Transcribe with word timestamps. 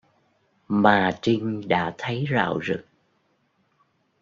Mà 0.67 1.11
Trinh 1.21 1.67
đã 1.67 1.95
thấy 1.97 2.25
dạo 2.31 2.59
rực 2.63 2.85